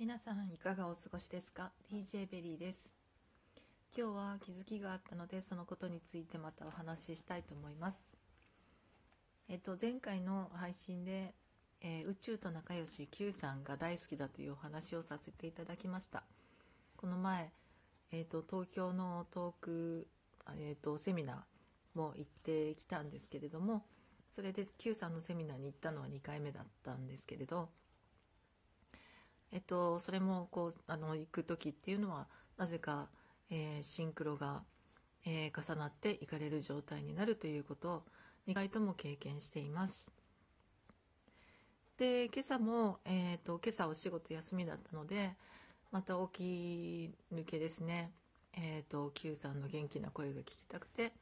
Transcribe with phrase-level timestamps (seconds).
[0.00, 2.92] 皆さんいかがお過ごしですか？DJ ベリーです。
[3.96, 7.98] 今日は気づきがあったのでそのことについてまたお話ししたいと思います。
[9.48, 11.32] えっと前回の配信で、
[11.80, 16.24] えー、宇宙と仲良し Q さんが大好きだというお話をさせていただきました。
[16.96, 17.52] この前、
[18.10, 20.08] えっと東京のトーク、
[20.58, 21.36] えっとセミナー
[21.96, 23.84] も行ってきたんですけれども
[24.28, 27.68] それで Q さんのセミナーに行ったのは2回目だったんですけれど
[29.54, 32.26] えっと、それもこうあの行く時っていうのは
[32.58, 33.08] なぜか、
[33.50, 34.64] えー、シンクロが、
[35.24, 38.02] えー、重なって行かれる状態になるということを
[38.48, 40.10] 2回とも経験しています。
[41.96, 45.30] で今朝も、えーと、今朝お仕事休みだったので
[45.92, 48.10] また起き抜けですね、
[48.54, 51.12] えーと、Q さんの元気な声が聞きたくて、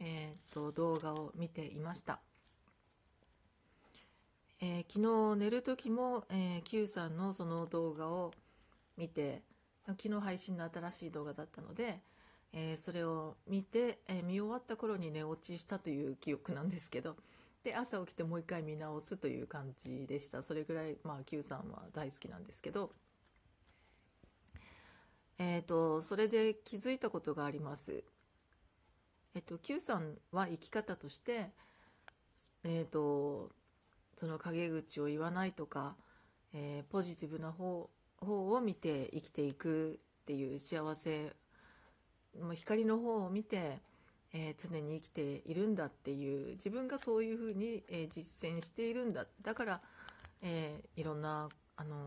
[0.00, 2.31] えーと動画を見ていました。
[4.64, 8.32] えー、昨日寝る時も、えー、Q さんのその動画を
[8.96, 9.42] 見て
[9.88, 11.98] 昨日配信の新しい動画だったので、
[12.52, 17.16] えー、それを見て、え、見終わった頃に寝落ちしたという記憶なんですけど
[17.64, 22.92] で朝起きてもう一回見直すという感じでしたそれぐらい、まあ、Q さんは大好きなんですけど、
[25.40, 28.04] えーと、それで気づいたことがあります。
[29.34, 31.50] えっと、Q さんは生き方として、
[32.62, 33.50] えっと
[34.22, 35.96] その陰口を言わないとか、
[36.54, 41.32] えー、ポジティブな方方を見て生きていくっていう幸せ
[42.40, 43.80] も光の方を見て、
[44.32, 49.26] えー、常に生きているんだっていう自分がそういうふうに、えー、実践しているんだ。
[49.42, 49.80] だから、
[50.40, 52.06] えー、いろんなあの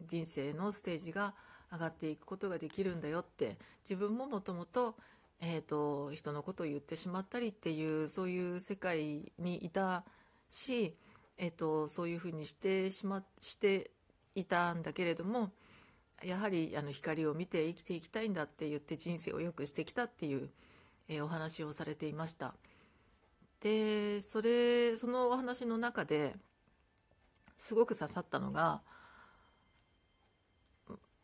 [0.00, 1.34] 人生のステージが
[1.70, 4.96] 上がっていくことができるんだよって自分ももともと,、
[5.42, 10.04] えーと人のことを言ってしまったりっていうそういう世界にいた
[10.48, 10.96] し
[11.42, 13.90] えっと、そういうふうにしてしまして
[14.34, 15.52] いたんだけれども
[16.22, 20.50] やはりあの光を見て生きていきたいんだって言って人生を良くしてきたっていう、
[21.08, 22.52] えー、お話をされていました。
[23.62, 26.34] でそれそのお話の中で
[27.56, 28.82] すごく刺さったのが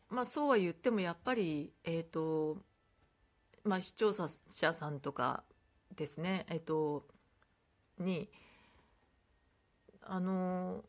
[0.09, 2.57] まあそうは言ってもやっぱりえっ、ー、と
[3.63, 5.43] まあ視聴者さんとか
[5.95, 7.05] ですねえっ、ー、と
[7.99, 8.29] に
[10.09, 10.83] あの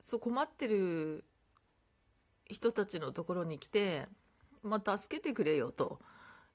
[0.00, 1.24] そう困ってる
[2.48, 4.06] 人たちのところに来て、
[4.62, 5.98] まあ、助けてくれよと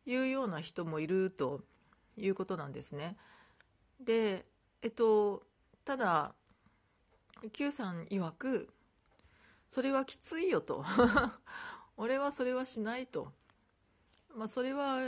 [0.05, 1.61] いうような人もいると
[2.15, 3.17] いうことなんですね。
[3.99, 4.45] で、
[4.81, 5.43] えっと、
[5.83, 6.33] ただ、
[7.51, 8.69] Q さん曰く、
[9.67, 10.85] それはきついよと。
[11.97, 13.33] 俺はそれはしないと。
[14.35, 14.99] まあ、それは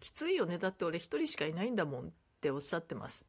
[0.00, 0.58] きついよね。
[0.58, 2.10] だって俺一人しかいないんだもんっ
[2.40, 3.26] ておっしゃってます。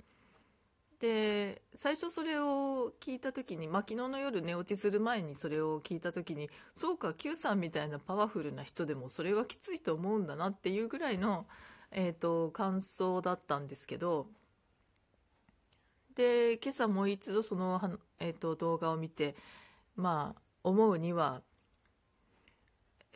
[1.02, 11.48] で最初それを聞いた時に、まあ、昨日の夜寝落ちする前にそれを聞いた時にそうか Q さんみたいなパワフルな人でもそれはきついと思うんだなっていうぐらいの、
[11.90, 14.28] えーと、感想だったんですけど
[16.14, 17.82] で今朝もう一度その、
[18.20, 19.36] えーと、動画を見て
[19.96, 21.42] まあ思うには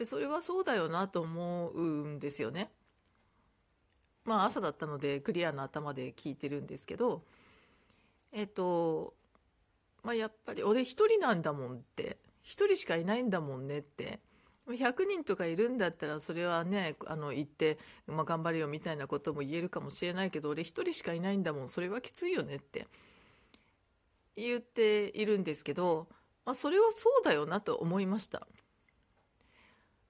[0.06, 2.72] それはそうだよなと思うんですよね。
[4.24, 7.24] まあ朝だったのでクリアな頭で聞いてるんですけど
[8.35, 9.13] えっと、
[10.03, 12.18] まあ、やっぱり俺一人なんだもんって。
[12.44, 14.19] 一人しかいないんだもんねって。
[14.68, 21.68] 100人とかいるんだったらそれはねあの言って、まあ、頑張れよみたいなことも言えるかもしれないけど俺一人しかいないんだもん。
[21.69, 22.88] それはきついよねって。
[24.35, 26.07] 言っているんですけど、
[26.44, 28.45] まあ、それはそうだよなと思いました。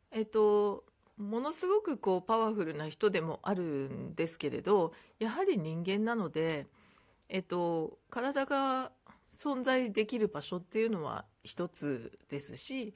[0.10, 0.84] えっと
[1.18, 6.68] ものすごくこうパワフルな人でもあるんですけれどやはり人間なので
[7.30, 8.92] えっと、体が
[9.38, 12.94] 存在できる場所っていうのは一つですし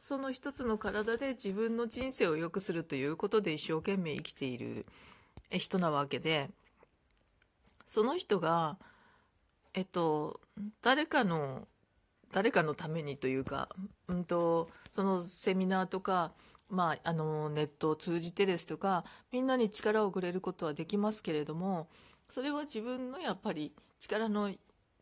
[0.00, 4.86] その一つの体で自分の人生を良くするということで一生懸命生きている
[5.50, 6.48] 人なわけで
[7.86, 8.78] その人が
[9.74, 10.40] えっと
[10.80, 11.68] 誰かの
[12.32, 13.68] 誰かのためにというか、
[14.08, 16.32] うんと、そのセミナーとか、
[16.70, 21.88] まあ、あのネットを通じてですとかみんなに力をくれることはできますけれども
[22.32, 24.50] それは自分のやっぱり力の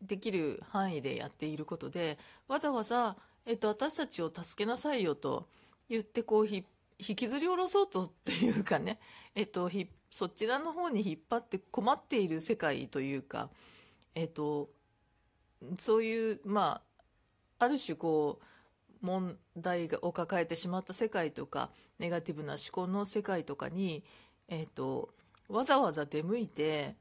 [0.01, 2.17] できる範囲でやっていることで
[2.49, 5.47] わざわざ、えっと、私たちを助けなさいよと
[5.87, 6.65] 言ってこう引
[6.97, 8.99] きずり下ろそうとっていうかね、
[9.33, 9.71] えっと、
[10.09, 13.49] そちらの方に引っ張って困っている世界というか、
[14.13, 14.69] えっと、
[15.79, 16.81] そういうま
[17.57, 24.03] あある種こう問題を抱えてしまった世界とかネガティブな思考の世界とかに、
[24.49, 25.13] えっと、
[25.47, 26.95] わざわざ出向いて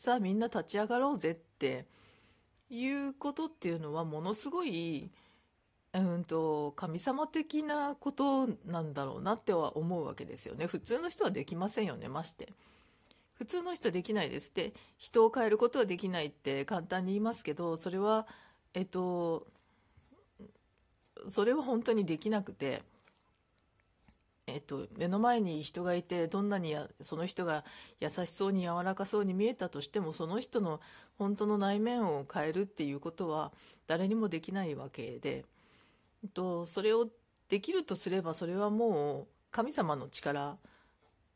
[0.00, 1.84] さあみんな立ち上がろうぜって
[2.70, 5.10] いうことっていうのはものすごい
[5.94, 10.66] うんと神様的なことなんだろうなっては思うわけですよね。
[10.66, 12.48] 普通の人はできませんよねまして。
[13.34, 14.72] 普通の人はできないですって。
[14.98, 18.26] 人を変えることはできないって簡単に言いますけどそれは
[18.74, 19.46] えっと
[21.28, 22.82] それは本当にできなくて。
[24.54, 27.64] えっと、目の前に人がいてどんなにやその人が
[28.00, 30.80] 優しそうに柔らかそうに見えたとしてもその人の
[31.18, 33.52] 本当の内面を変えるっていうことは
[33.86, 35.44] 誰にもできないわけで、
[36.34, 37.08] と、それを
[37.48, 40.56] できるとすればそれはもう神様の力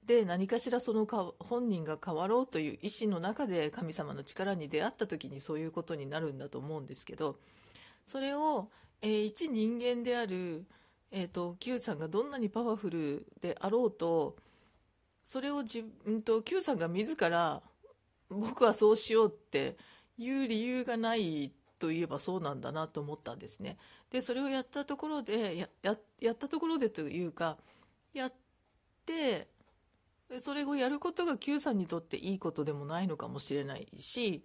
[0.06, 7.36] で何かしらそのか本人が変わろうという意思の中で神様の力に出会った時にそういうことになるんだと思うんですけど
[8.04, 8.68] それを、
[9.00, 10.66] えー、一人間である
[11.16, 14.34] えーと、Q さんがどんなにパワフルであろうと
[15.22, 17.62] それを自分と Q さんが自ら
[18.28, 19.76] 僕はそうしようって
[20.18, 23.76] いう理由がないといえばそうなんだなと思ったんですね。
[24.10, 27.58] でそれをやったところでやややったところでというか
[28.12, 28.32] やっ
[29.06, 29.46] て
[30.40, 34.42] それをやることが Q さんにとっていいことでもないのかもしれないし、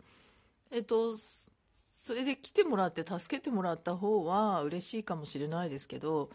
[0.70, 6.30] えっと、それで来てもらって助けてもらった方は嬉しいかもしれないですけど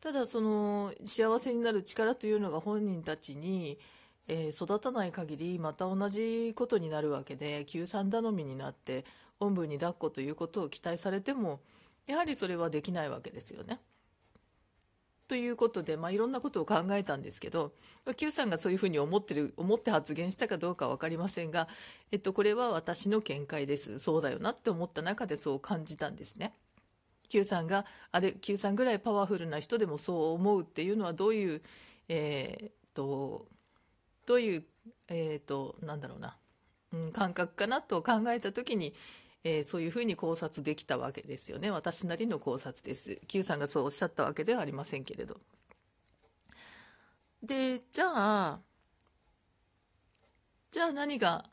[0.00, 3.78] ただその幸せになる力というのが本人たちに、
[4.28, 9.04] えー、育たない限りまた同じことになるわけで救済頼みになって
[9.38, 11.60] おんぶに抱っこということを期待されても
[12.06, 13.78] やはりそれはできないわけですよね。
[15.28, 17.72] ということで、まあ、いろんなことを考えたんですけど
[18.16, 21.68] Q さんがそういうふうに思ってる思って発言したかどうか分かりませんが、
[22.10, 26.52] えっと、これは私の見解ですそうだよなって思った中でそう感じたんですね。
[27.30, 31.62] Q さんがあれ Q さんぐらいパワフルな人でもそう思うっていうのはどういう、
[32.08, 33.46] えー、と
[34.26, 34.64] どういう、
[35.08, 36.36] えーと、なんだろうな、
[36.92, 38.94] うん、感覚かなと考えた時に、
[39.42, 41.70] えー、そういうふうに考察できたわけですよね。
[41.70, 43.16] 私なりの考察です。
[43.26, 45.40] Q さんがそうおっしゃったわけではありませんけれど。
[47.42, 48.60] でじゃあ
[50.70, 51.46] じゃあ何が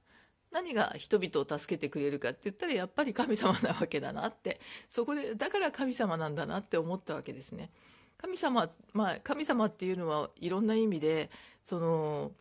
[0.52, 4.60] 何が人々を助けてくれるかって言ったらやっぱり神様なわけだなって。
[4.88, 7.70] そこでだから神様なんだなって思ったわけですね。
[8.18, 11.30] 神様まあ神様っていうのはいろんな意味で
[11.64, 12.32] その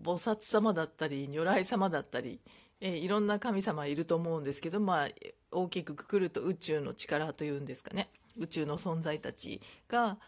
[0.00, 2.40] 菩薩様だったり如来様だったり、
[2.80, 5.08] えいろんな神様いると思うんですけどまあ
[5.50, 8.08] 大きくくくると宇宙の力というんですかね。
[8.38, 10.18] 宇宙の存在たちが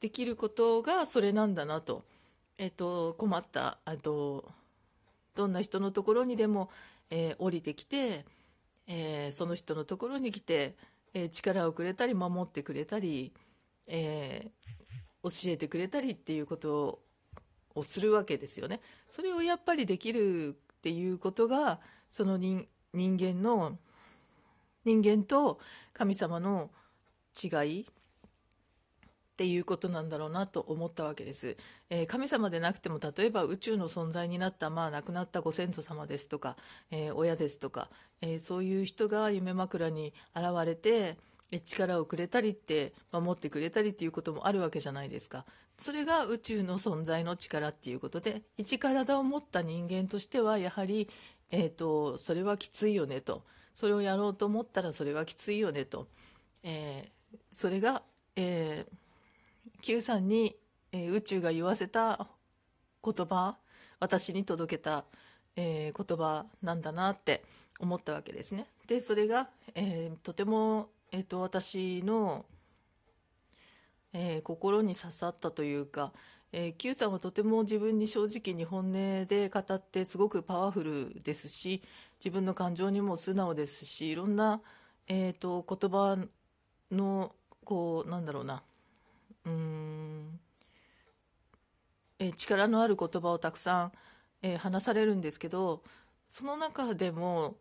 [0.00, 2.04] できることがそれなんだなと、
[2.58, 4.52] えっと、困ったあと
[5.34, 6.70] どんな人のところにでも、
[7.10, 8.24] えー、降りてきて、
[8.86, 10.74] えー、その人のところに来て、
[11.12, 13.32] えー、力をくれたり守ってくれたり、
[13.86, 14.50] え
[15.22, 17.00] 教えてくれたりっていうこと
[17.74, 18.80] をするわけですよね。
[19.08, 23.78] それをやっぱりできるっていうことがその人間の
[24.84, 25.58] 人間と
[25.92, 26.70] 神様の
[27.42, 27.86] 違い
[29.34, 31.56] っていうことなんだろうなと思ったわけです、
[31.90, 36.56] えー、神様でなくても例えば宇宙の存在になった、まあ、亡くなったご先祖様ですとか、
[36.92, 37.90] えー、親ですとか、
[38.20, 41.18] えー、そういう人が夢枕に現れて
[41.64, 45.44] 力をくれたりって守ってくれたりっていうこともあるわけじゃないですか。
[45.76, 51.08] それが宇宙の存在の力っていうことで一体を持った人間としてはやはり、
[51.50, 53.42] えーと、それはきついよねと。
[53.74, 56.06] それをやろうと思ったらそれはきついよねと、
[56.62, 57.10] え
[57.50, 58.04] それが、
[58.36, 59.03] えー
[59.80, 60.56] Q さんに、
[60.92, 62.28] えー、宇宙が言わせた
[63.04, 63.56] 言葉
[64.00, 65.04] 私に届けた、
[65.56, 67.44] えー、言葉なんだなって
[67.78, 68.66] 思ったわけですね。
[68.86, 72.44] でそれが、えー、とても、えーと、私の、
[74.16, 76.12] え心に刺さったというか、
[76.52, 81.82] え Q さんはとても自分に正直に本音で語ってすごくパワフルですし
[82.20, 84.60] 自分の感情にも素直ですしいろんな、
[85.08, 86.16] えーと言葉
[86.92, 87.34] の
[87.64, 88.62] こうなんだろうな
[89.46, 90.40] うん。
[92.18, 93.92] え力のある言葉をたくさん、
[94.42, 95.82] え、話されるんですけど
[96.28, 97.56] その中でも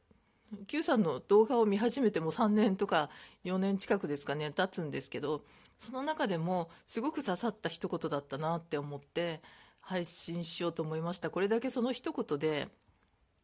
[0.68, 3.10] Q さんの動画を見始めても3年とか
[3.44, 5.44] 4年近くですかね経つんですけど
[5.78, 9.42] その中でもすごく刺さった一言だったなって思って
[9.82, 11.30] 配信しようと思いました。
[11.30, 12.70] これだけその一言で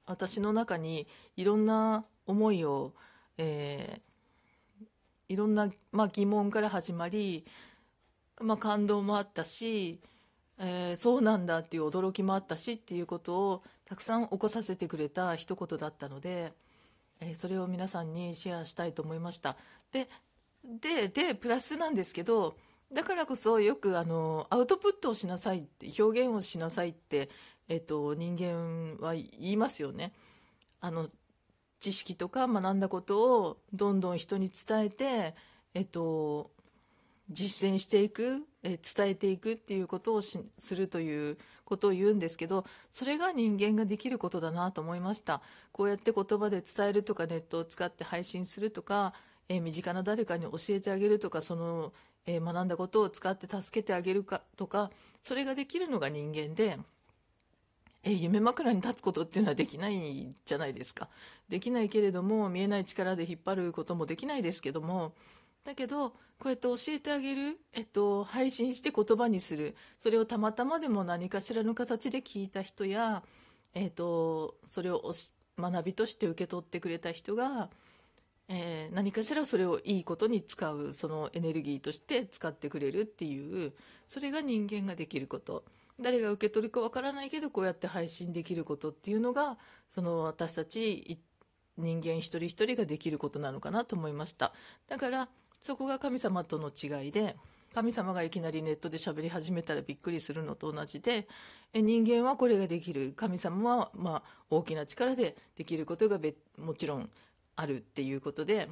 [0.06, 2.94] 私の中にいろんな思いを、
[3.38, 4.86] えー、
[5.34, 7.46] いろんな、まあ、疑問から始まり
[8.40, 10.00] まあ、感動もあったし、
[10.60, 16.54] えー、そうなんだっていう驚きもあったしっていうことをたくさん起こさせてくれた一言だったので、
[17.22, 19.58] えー、それを皆さんにシェアしたいと思いました。
[19.92, 20.08] で
[20.64, 22.56] ででプラスなんですけど
[22.92, 27.30] だからこそよくあのアウトプットをしなさいって表現をしなさいって、
[27.68, 30.12] えっと、人間は言いますよね。
[30.82, 31.10] あの
[31.80, 35.36] 知識とか学んだことをどんどん人に伝えて、
[35.74, 36.52] えっと、
[37.30, 40.40] 実践していく、え伝えていくっていうことをす
[40.76, 49.14] るということを言うんですけどそれが人間ができることだなと思いましたこうやって言葉で伝えるとかネットを使って配信するとか、
[49.48, 51.94] え身近な誰かに教えてあげるとかその、
[52.26, 54.92] え学んだことを使って助けてあげるかとか
[55.24, 56.78] それができるのが人間で。
[58.02, 61.10] え夢枕に立つことっていうのはできないじゃないですか。
[61.50, 65.14] できないけれども見えない力で引っ張ることもできないですけども
[65.64, 69.76] だけどこうやって教えてあげる、えっと、配信して言葉にする。
[70.00, 73.24] それをたまたまでも何かしらの形で聞いた人や、
[73.74, 75.14] えっと、それを
[75.58, 77.70] 学びとして受け取ってくれた人が、
[78.48, 83.74] えー、何かしらそれをいいことに使うそのエネルギーとして使ってくれるっていう
[84.08, 85.66] それが人間ができること。
[86.02, 89.58] 誰が受け取るかわからないけどこうやって配信できることっていうのが
[89.90, 91.20] その私たち
[91.78, 94.54] 人間一人一人ができることなのかなと思いました。
[94.88, 95.30] だから
[95.62, 97.36] そこが神様との違いで
[97.74, 101.28] 神様がいきなりネットで喋り始めたらびっくりするのと同じで
[101.74, 103.14] 人間はこれができる。
[103.16, 106.20] 神様はまあ大きな力でできることが
[106.58, 107.10] もちろん
[107.56, 108.70] あるっていうことで、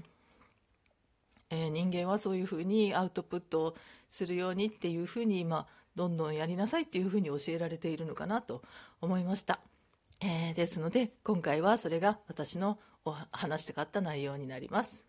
[1.52, 3.76] えー、人間はそういうふうにアウトプット
[4.10, 8.64] するようにっていうふうに今どんどんやりなさいっていうふうに教えられているのかなと
[9.02, 9.60] 思いました、
[10.22, 12.80] えー、ですので今回はそれが私の
[13.32, 15.07] 話したかった内容になります。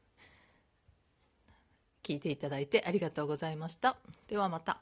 [2.08, 3.96] 聞いていただいてありがとうございました。
[4.28, 4.78] ではまた。